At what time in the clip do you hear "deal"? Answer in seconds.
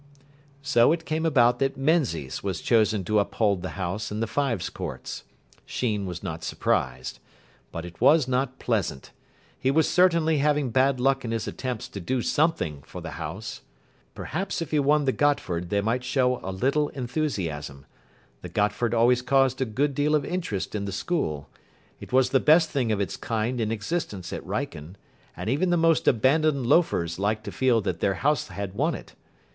19.93-20.15